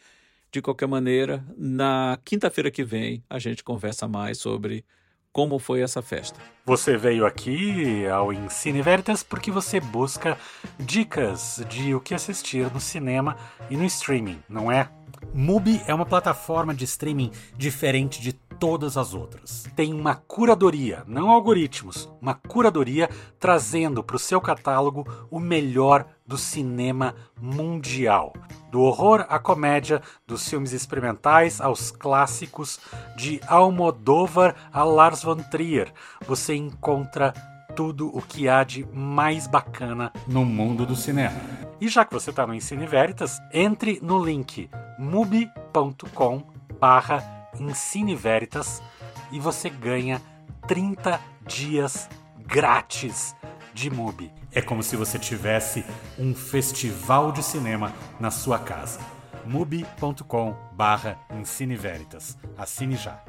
De 0.52 0.62
qualquer 0.62 0.86
maneira, 0.86 1.44
na 1.58 2.16
quinta-feira 2.24 2.70
que 2.70 2.84
vem 2.84 3.24
a 3.28 3.36
gente 3.40 3.64
conversa 3.64 4.06
mais 4.06 4.38
sobre 4.38 4.84
como 5.32 5.58
foi 5.58 5.80
essa 5.80 6.00
festa. 6.00 6.38
Você 6.64 6.96
veio 6.96 7.26
aqui 7.26 8.06
ao 8.06 8.32
Ensine 8.32 8.80
Veritas 8.80 9.24
porque 9.24 9.50
você 9.50 9.80
busca 9.80 10.38
dicas 10.78 11.64
de 11.68 11.96
o 11.96 12.00
que 12.00 12.14
assistir 12.14 12.72
no 12.72 12.78
cinema 12.78 13.36
e 13.68 13.76
no 13.76 13.84
streaming, 13.86 14.40
não 14.48 14.70
é? 14.70 14.88
Mubi 15.34 15.82
é 15.88 15.94
uma 15.94 16.06
plataforma 16.06 16.74
de 16.74 16.84
streaming 16.84 17.32
diferente 17.56 18.20
de 18.20 18.34
todas 18.62 18.96
as 18.96 19.12
outras. 19.12 19.64
Tem 19.74 19.92
uma 19.92 20.14
curadoria, 20.14 21.02
não 21.08 21.32
algoritmos, 21.32 22.08
uma 22.20 22.32
curadoria 22.32 23.10
trazendo 23.36 24.04
para 24.04 24.14
o 24.14 24.20
seu 24.20 24.40
catálogo 24.40 25.04
o 25.28 25.40
melhor 25.40 26.06
do 26.24 26.38
cinema 26.38 27.12
mundial. 27.40 28.32
Do 28.70 28.82
horror 28.82 29.26
à 29.28 29.40
comédia, 29.40 30.00
dos 30.24 30.48
filmes 30.48 30.72
experimentais 30.72 31.60
aos 31.60 31.90
clássicos, 31.90 32.78
de 33.16 33.40
Almodóvar 33.48 34.54
a 34.72 34.84
Lars 34.84 35.24
von 35.24 35.38
Trier, 35.38 35.92
você 36.24 36.54
encontra 36.54 37.34
tudo 37.74 38.16
o 38.16 38.22
que 38.22 38.48
há 38.48 38.62
de 38.62 38.86
mais 38.92 39.48
bacana 39.48 40.12
no 40.28 40.44
mundo 40.44 40.86
do 40.86 40.94
cinema. 40.94 41.34
E 41.80 41.88
já 41.88 42.04
que 42.04 42.14
você 42.14 42.30
está 42.30 42.46
no 42.46 42.54
Ensine 42.54 42.86
Veritas, 42.86 43.40
entre 43.52 43.98
no 44.00 44.24
link 44.24 44.70
mubi.com 45.00 46.44
barra 46.78 47.41
Ensine 47.58 48.14
Veritas 48.14 48.82
e 49.30 49.38
você 49.38 49.68
ganha 49.68 50.20
30 50.66 51.20
dias 51.46 52.08
grátis 52.46 53.34
de 53.74 53.90
MUBI. 53.90 54.32
É 54.50 54.60
como 54.60 54.82
se 54.82 54.96
você 54.96 55.18
tivesse 55.18 55.84
um 56.18 56.34
festival 56.34 57.32
de 57.32 57.42
cinema 57.42 57.92
na 58.20 58.30
sua 58.30 58.58
casa. 58.58 59.00
mubi.com 59.44 60.54
barra 60.72 61.18
Ensine 61.30 61.76
Veritas. 61.76 62.36
Assine 62.56 62.96
já. 62.96 63.22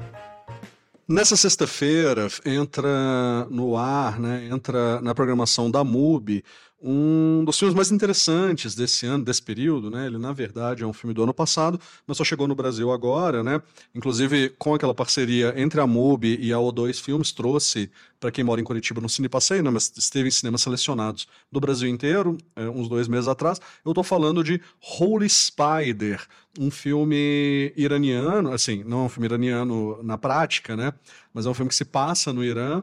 Nessa 1.06 1.36
sexta-feira 1.36 2.28
entra 2.46 3.46
no 3.50 3.76
ar, 3.76 4.18
né, 4.18 4.48
entra 4.50 5.02
na 5.02 5.14
programação 5.14 5.70
da 5.70 5.84
MUBI 5.84 6.42
um 6.86 7.42
dos 7.46 7.58
filmes 7.58 7.74
mais 7.74 7.90
interessantes 7.90 8.74
desse 8.74 9.06
ano, 9.06 9.24
desse 9.24 9.40
período, 9.40 9.90
né? 9.90 10.06
Ele, 10.06 10.18
na 10.18 10.34
verdade, 10.34 10.82
é 10.82 10.86
um 10.86 10.92
filme 10.92 11.14
do 11.14 11.22
ano 11.22 11.32
passado, 11.32 11.80
mas 12.06 12.18
só 12.18 12.24
chegou 12.24 12.46
no 12.46 12.54
Brasil 12.54 12.92
agora, 12.92 13.42
né? 13.42 13.62
Inclusive, 13.94 14.50
com 14.58 14.74
aquela 14.74 14.92
parceria 14.92 15.54
entre 15.56 15.80
a 15.80 15.86
MUBI 15.86 16.36
e 16.38 16.52
a 16.52 16.58
O2 16.58 17.00
Filmes, 17.00 17.32
trouxe, 17.32 17.90
para 18.20 18.30
quem 18.30 18.44
mora 18.44 18.60
em 18.60 18.64
Curitiba, 18.64 19.00
no 19.00 19.08
Cine 19.08 19.30
Passeio, 19.30 19.62
né? 19.62 19.70
Mas 19.70 19.90
esteve 19.96 20.28
em 20.28 20.30
cinemas 20.30 20.60
selecionados 20.60 21.26
do 21.50 21.58
Brasil 21.58 21.88
inteiro, 21.88 22.36
é, 22.54 22.68
uns 22.68 22.86
dois 22.86 23.08
meses 23.08 23.28
atrás. 23.28 23.58
Eu 23.82 23.92
estou 23.92 24.04
falando 24.04 24.44
de 24.44 24.60
Holy 25.00 25.28
Spider, 25.28 26.20
um 26.58 26.70
filme 26.70 27.72
iraniano, 27.76 28.52
assim, 28.52 28.84
não 28.84 29.00
é 29.00 29.04
um 29.04 29.08
filme 29.08 29.26
iraniano 29.26 30.02
na 30.02 30.18
prática, 30.18 30.76
né? 30.76 30.92
Mas 31.32 31.46
é 31.46 31.48
um 31.48 31.54
filme 31.54 31.70
que 31.70 31.74
se 31.74 31.84
passa 31.86 32.30
no 32.30 32.44
Irã, 32.44 32.82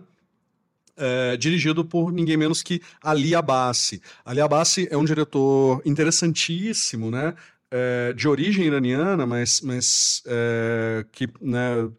é, 1.02 1.36
dirigido 1.36 1.84
por 1.84 2.12
ninguém 2.14 2.38
menos 2.38 2.62
que 2.62 2.80
Ali 3.02 3.34
Abbasi. 3.34 4.02
Ali 4.24 4.40
Abbasi 4.40 4.88
é 4.92 4.96
um 4.96 5.04
diretor 5.04 5.82
interessantíssimo, 5.84 7.10
né? 7.10 7.34
É, 7.74 8.14
de 8.14 8.28
origem 8.28 8.66
iraniana, 8.66 9.26
mas, 9.26 9.62
mas 9.62 10.22
é, 10.26 11.06
que 11.12 11.28
né, 11.42 11.90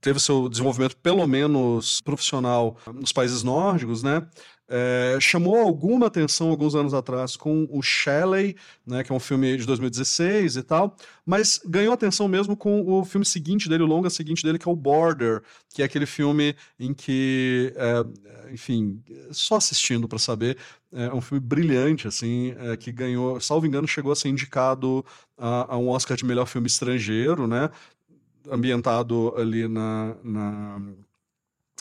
teve 0.00 0.20
seu 0.20 0.50
desenvolvimento 0.50 0.96
pelo 0.98 1.26
menos 1.26 2.00
profissional 2.02 2.76
nos 2.92 3.10
países 3.10 3.42
nórdicos, 3.42 4.02
né? 4.02 4.26
É, 4.66 5.18
chamou 5.20 5.56
alguma 5.56 6.06
atenção 6.06 6.48
alguns 6.48 6.74
anos 6.74 6.94
atrás 6.94 7.36
com 7.36 7.68
o 7.70 7.82
Shelley, 7.82 8.56
né, 8.86 9.04
que 9.04 9.12
é 9.12 9.14
um 9.14 9.20
filme 9.20 9.58
de 9.58 9.66
2016 9.66 10.56
e 10.56 10.62
tal, 10.62 10.96
mas 11.24 11.60
ganhou 11.66 11.92
atenção 11.92 12.26
mesmo 12.26 12.56
com 12.56 12.80
o 12.90 13.04
filme 13.04 13.26
seguinte 13.26 13.68
dele, 13.68 13.82
o 13.82 13.86
longa 13.86 14.08
seguinte 14.08 14.42
dele, 14.42 14.58
que 14.58 14.66
é 14.66 14.72
o 14.72 14.76
Border, 14.76 15.42
que 15.68 15.82
é 15.82 15.84
aquele 15.84 16.06
filme 16.06 16.56
em 16.80 16.94
que, 16.94 17.74
é, 17.76 18.52
enfim, 18.52 19.02
só 19.30 19.56
assistindo 19.56 20.08
para 20.08 20.18
saber, 20.18 20.56
é 20.90 21.12
um 21.12 21.20
filme 21.20 21.44
brilhante, 21.44 22.08
assim, 22.08 22.54
é, 22.58 22.76
que 22.76 22.90
ganhou, 22.90 23.38
salvo 23.40 23.66
engano, 23.66 23.86
chegou 23.86 24.12
a 24.12 24.16
ser 24.16 24.28
indicado 24.28 25.04
a, 25.36 25.74
a 25.74 25.76
um 25.76 25.88
Oscar 25.88 26.16
de 26.16 26.24
melhor 26.24 26.46
filme 26.46 26.68
estrangeiro, 26.68 27.46
né, 27.46 27.68
ambientado 28.50 29.34
ali 29.36 29.68
na, 29.68 30.16
na 30.22 30.80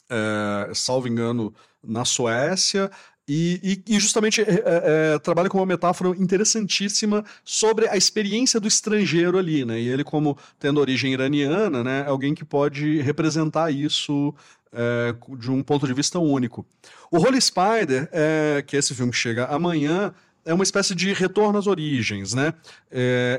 é, 0.09 0.71
salvo 0.73 1.07
engano, 1.07 1.53
na 1.83 2.05
Suécia, 2.05 2.89
e, 3.27 3.81
e, 3.87 3.95
e, 3.95 3.99
justamente 3.99 4.41
é, 4.41 4.45
é, 4.45 5.13
é, 5.15 5.19
trabalha 5.19 5.49
com 5.49 5.57
uma 5.57 5.65
metáfora 5.65 6.09
interessantíssima 6.09 7.23
sobre 7.43 7.87
a 7.87 7.95
experiência 7.95 8.59
do 8.59 8.67
estrangeiro 8.67 9.37
ali, 9.37 9.63
né? 9.63 9.79
E 9.79 9.87
ele, 9.87 10.03
como 10.03 10.37
tendo 10.59 10.81
origem 10.81 11.13
iraniana, 11.13 11.83
né, 11.83 12.03
é 12.05 12.09
alguém 12.09 12.35
que 12.35 12.43
pode 12.43 12.99
representar 13.01 13.71
isso 13.71 14.35
é, 14.73 15.15
de 15.37 15.49
um 15.49 15.63
ponto 15.63 15.87
de 15.87 15.93
vista 15.93 16.19
único. 16.19 16.65
O 17.09 17.17
Holy 17.17 17.39
Spider, 17.39 18.09
é, 18.11 18.61
que 18.67 18.75
é 18.75 18.79
esse 18.79 18.93
filme 18.93 19.11
que 19.11 19.17
chega 19.17 19.45
amanhã, 19.45 20.13
é 20.43 20.53
uma 20.53 20.63
espécie 20.63 20.93
de 20.93 21.13
retorno 21.13 21.57
às 21.57 21.67
origens, 21.67 22.33
né? 22.33 22.53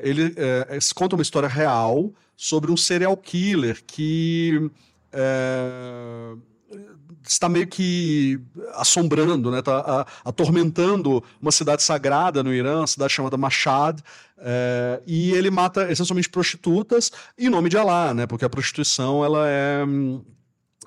ele 0.03 0.35
conta 0.95 1.15
uma 1.15 1.23
história 1.23 1.47
real 1.47 2.11
sobre 2.35 2.73
um 2.73 2.79
serial 2.79 3.15
killer 3.15 3.85
que 3.87 4.71
está 7.27 7.49
meio 7.49 7.67
que 7.67 8.41
assombrando, 8.75 9.51
né? 9.51 9.59
Está 9.59 10.07
atormentando 10.25 11.23
uma 11.41 11.53
cidade 11.53 11.83
sagrada 11.83 12.43
no 12.43 12.53
Irã, 12.53 12.79
uma 12.79 12.87
cidade 12.87 13.13
chamada 13.13 13.37
Mashhad, 13.37 14.01
é, 14.39 15.01
e 15.07 15.33
ele 15.33 15.51
mata 15.51 15.91
essencialmente 15.91 16.29
prostitutas 16.29 17.11
em 17.39 17.49
nome 17.49 17.69
de 17.69 17.77
Alá, 17.77 18.13
né? 18.15 18.27
Porque 18.27 18.45
a 18.45 18.51
prostituição 18.51 19.25
ela 19.25 19.49
é 19.49 19.65
é, 19.65 19.85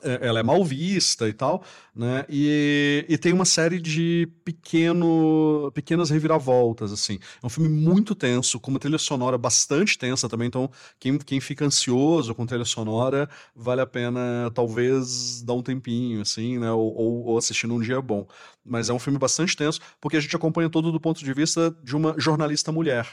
ela 0.03 0.39
é 0.39 0.43
mal 0.43 0.63
vista 0.63 1.27
e 1.27 1.33
tal, 1.33 1.63
né? 1.95 2.25
E, 2.29 3.05
e 3.07 3.17
tem 3.17 3.33
uma 3.33 3.45
série 3.45 3.79
de 3.79 4.27
pequeno, 4.43 5.71
pequenas 5.73 6.09
reviravoltas, 6.09 6.91
assim. 6.91 7.19
É 7.41 7.45
um 7.45 7.49
filme 7.49 7.69
muito 7.69 8.15
tenso, 8.15 8.59
com 8.59 8.71
uma 8.71 8.79
trilha 8.79 8.97
sonora 8.97 9.37
bastante 9.37 9.97
tensa 9.97 10.29
também, 10.29 10.47
então 10.47 10.69
quem, 10.99 11.17
quem 11.17 11.39
fica 11.39 11.65
ansioso 11.65 12.33
com 12.35 12.45
trilha 12.45 12.65
sonora, 12.65 13.29
vale 13.55 13.81
a 13.81 13.87
pena 13.87 14.51
talvez 14.53 15.41
dar 15.43 15.53
um 15.53 15.61
tempinho, 15.61 16.21
assim, 16.21 16.57
né? 16.57 16.71
Ou, 16.71 16.95
ou, 16.95 17.25
ou 17.25 17.37
assistir 17.37 17.67
num 17.67 17.79
dia 17.79 18.01
bom. 18.01 18.27
Mas 18.65 18.89
é 18.89 18.93
um 18.93 18.99
filme 18.99 19.19
bastante 19.19 19.55
tenso, 19.55 19.79
porque 20.01 20.17
a 20.17 20.19
gente 20.19 20.35
acompanha 20.35 20.69
todo 20.69 20.91
do 20.91 20.99
ponto 20.99 21.23
de 21.23 21.33
vista 21.33 21.75
de 21.83 21.95
uma 21.95 22.15
jornalista 22.17 22.71
mulher. 22.71 23.07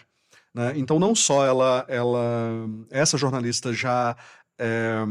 Né? 0.55 0.73
Então 0.77 1.01
não 1.01 1.15
só 1.15 1.45
ela, 1.45 1.85
ela 1.89 2.21
essa 2.91 3.19
jornalista 3.19 3.73
já 3.73 4.17
é, 4.59 5.05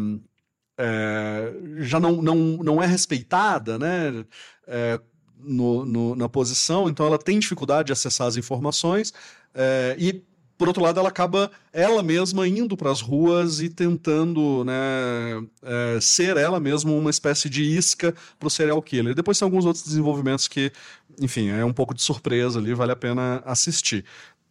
é, 0.77 1.53
já 1.79 1.99
não, 1.99 2.21
não, 2.21 2.36
não 2.36 2.83
é 2.83 2.86
respeitada 2.86 3.77
né, 3.77 4.25
é, 4.67 4.99
no, 5.39 5.86
no, 5.86 6.15
na 6.15 6.27
posição, 6.29 6.89
então 6.89 7.05
ela 7.05 7.17
tem 7.17 7.39
dificuldade 7.39 7.88
de 7.88 7.93
acessar 7.93 8.27
as 8.27 8.38
informações 8.38 9.13
é, 9.53 9.95
e 9.99 10.23
por 10.57 10.67
outro 10.67 10.83
lado, 10.83 10.99
ela 10.99 11.09
acaba 11.09 11.51
ela 11.73 12.03
mesma 12.03 12.47
indo 12.47 12.77
para 12.77 12.91
as 12.91 13.01
ruas 13.01 13.59
e 13.59 13.67
tentando 13.69 14.63
né, 14.63 14.73
ser 15.99 16.38
ela 16.38 16.59
mesma 16.59 16.91
uma 16.91 17.09
espécie 17.09 17.49
de 17.49 17.63
isca 17.63 18.13
para 18.39 18.47
o 18.47 18.49
serial 18.49 18.81
killer. 18.81 19.15
Depois 19.15 19.38
tem 19.38 19.45
alguns 19.45 19.65
outros 19.65 19.83
desenvolvimentos 19.83 20.47
que, 20.47 20.71
enfim, 21.19 21.49
é 21.49 21.65
um 21.65 21.73
pouco 21.73 21.93
de 21.93 22.01
surpresa 22.01 22.59
ali, 22.59 22.73
vale 22.73 22.91
a 22.91 22.95
pena 22.95 23.41
assistir. 23.45 24.05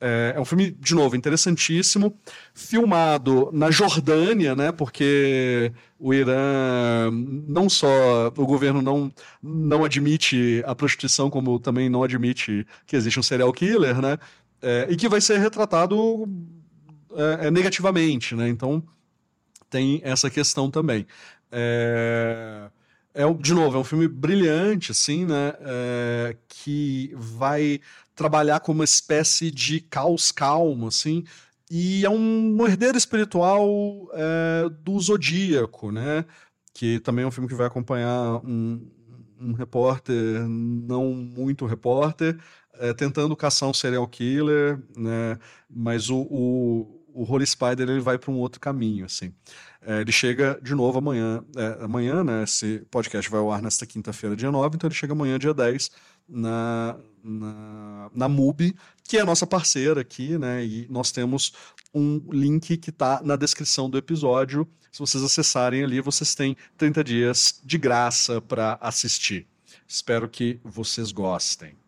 É, 0.05 0.33
é, 0.35 0.41
um 0.41 0.45
filme, 0.45 0.73
de 0.73 0.97
novo, 0.97 1.15
interessantíssimo, 1.15 2.13
filmado 2.53 3.51
na 3.53 3.71
Jordânia, 3.71 4.57
né? 4.57 4.73
Porque 4.73 5.71
o 5.97 6.13
Irã, 6.13 7.09
não 7.13 7.71
só 7.71 8.27
o 8.37 8.45
governo 8.45 8.83
não, 8.83 9.13
não 9.41 9.85
admite 9.85 10.61
a 10.67 10.75
prostituição, 10.75 11.31
como 11.31 11.61
também 11.61 11.89
não 11.89 12.03
admite 12.03 12.67
que 12.85 12.97
existe 12.97 13.21
um 13.21 13.23
serial 13.23 13.53
killer, 13.53 14.03
né? 14.03 14.19
É, 14.61 14.89
e 14.91 14.97
que 14.97 15.09
vai 15.09 15.21
ser 15.21 15.39
retratado 15.39 16.29
é, 17.15 17.47
é 17.47 17.51
negativamente, 17.53 18.35
né? 18.35 18.49
Então 18.49 18.83
tem 19.71 20.01
essa 20.03 20.29
questão 20.29 20.69
também. 20.69 21.07
É, 21.53 22.69
é, 23.15 23.31
de 23.35 23.55
novo, 23.55 23.77
é 23.77 23.81
um 23.81 23.85
filme 23.85 24.09
brilhante, 24.09 24.93
assim, 24.93 25.25
né? 25.27 25.55
É, 25.61 26.37
que 26.49 27.13
vai 27.15 27.81
trabalhar 28.15 28.61
como 28.61 28.81
uma 28.81 28.85
espécie 28.85 29.51
de 29.51 29.81
caos 29.81 30.33
calmo, 30.33 30.87
assim, 30.89 31.25
e 31.71 32.05
é 32.05 32.11
um 32.11 32.67
herdeiro 32.67 32.99
espiritual 32.99 33.63
é, 34.13 34.69
do 34.83 34.99
Zodíaco, 35.01 35.91
né? 35.91 36.25
Que 36.75 37.01
também 37.01 37.25
é 37.25 37.29
um 37.29 37.31
filme 37.31 37.49
que 37.49 37.55
vai 37.55 37.67
acompanhar 37.67 38.41
um, 38.45 38.87
um 39.41 39.53
repórter, 39.53 40.47
não 40.47 41.15
muito 41.15 41.67
repórter, 41.67 42.39
é, 42.75 42.93
tentando 42.93 43.37
caçar 43.37 43.69
um 43.69 43.75
serial 43.75 44.07
killer, 44.07 44.83
né? 44.97 45.39
Mas 45.69 46.11
o, 46.11 46.21
o, 46.31 47.05
o 47.15 47.25
Holy 47.25 47.47
Spider 47.47 47.89
ele 47.89 48.01
vai 48.01 48.19
para 48.19 48.31
um 48.31 48.39
outro 48.39 48.61
caminho, 48.61 49.05
assim. 49.07 49.33
É, 49.85 50.01
ele 50.01 50.13
chega 50.13 50.59
de 50.63 50.75
novo 50.75 50.99
amanhã, 50.99 51.45
é, 51.57 51.85
amanhã, 51.85 52.23
né? 52.23 52.45
Esse 52.45 52.87
podcast 52.91 53.29
vai 53.31 53.41
ao 53.41 53.51
ar 53.51 53.61
nesta 53.61 53.85
quinta-feira, 53.85 54.37
dia 54.37 54.51
9, 54.51 54.77
então 54.77 54.87
ele 54.89 54.95
chega 54.95 55.13
amanhã, 55.13 55.39
dia 55.39 55.53
10, 55.53 55.91
na, 56.29 56.97
na, 57.23 58.11
na 58.15 58.29
MUBI, 58.29 58.77
que 59.03 59.19
é 59.19 59.21
a 59.21 59.27
nossa 59.27 59.47
parceira 59.47 60.01
aqui, 60.01 60.39
né? 60.39 60.65
E 60.65 60.87
nós 60.89 61.11
temos 61.11 61.53
um 61.93 62.23
link 62.31 62.77
que 62.77 62.91
está 62.91 63.21
na 63.25 63.35
descrição 63.35 63.91
do 63.91 63.99
episódio. 63.99 64.69
Se 64.93 65.01
vocês 65.01 65.23
acessarem 65.25 65.83
ali, 65.83 66.01
vocês 66.01 66.35
têm 66.35 66.57
30 66.79 67.03
dias 67.03 67.61
de 67.65 67.77
graça 67.77 68.41
para 68.41 68.79
assistir. 68.81 69.49
Espero 69.89 70.29
que 70.29 70.61
vocês 70.65 71.11
gostem. 71.11 71.82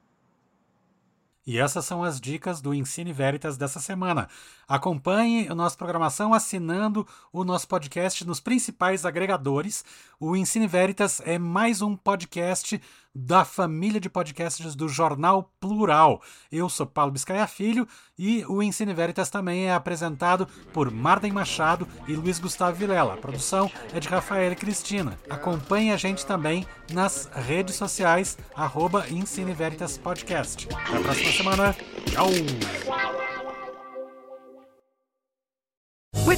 E 1.47 1.59
essas 1.59 1.85
são 1.85 2.03
as 2.03 2.19
dicas 2.19 2.63
do 2.63 2.73
Ensine 2.73 3.13
Veritas 3.13 3.59
dessa 3.59 3.79
semana. 3.79 4.29
Acompanhe 4.67 5.47
a 5.47 5.55
nossa 5.55 5.77
programação 5.77 6.33
assinando 6.33 7.07
o 7.31 7.45
nosso 7.45 7.69
podcast 7.69 8.25
nos 8.27 8.41
principais 8.41 9.05
agregadores. 9.05 9.85
O 10.19 10.35
Ensine 10.35 10.67
Veritas 10.67 11.21
é 11.25 11.39
mais 11.39 11.83
um 11.83 11.95
podcast 11.97 12.81
da 13.15 13.45
família 13.45 14.01
de 14.01 14.11
podcasts 14.11 14.75
do 14.75 14.89
Jornal 14.89 15.51
Plural. 15.61 16.21
Eu 16.51 16.69
sou 16.69 16.87
Paulo 16.87 17.13
Biscaia 17.13 17.47
Filho 17.47 17.87
e 18.19 18.45
o 18.47 18.63
Ensine 18.63 18.93
Veritas 18.93 19.31
também 19.31 19.67
é 19.67 19.75
apresentado 19.75 20.47
por 20.73 20.91
Marden 20.91 21.33
Machado 21.33 21.87
e 22.09 22.15
Luiz 22.15 22.39
Gustavo 22.39 22.77
Vilela. 22.77 23.15
A 23.15 23.19
produção 23.19 23.71
é 23.93 24.01
de 24.01 24.09
Rafael 24.09 24.53
e 24.53 24.57
Cristina. 24.57 25.19
Acompanhe 25.31 25.93
a 25.93 25.97
gente 25.97 26.27
também 26.27 26.67
nas 26.93 27.31
redes 27.33 27.77
sociais, 27.77 28.37
arroba 28.55 29.09
Ensine 29.09 29.55
Veritas 29.55 29.97
Podcast. 29.97 30.69
Até 30.75 30.97
a 30.97 31.01
próxima 31.01 31.33
semana. 31.33 31.77
Tchau! 32.07 33.24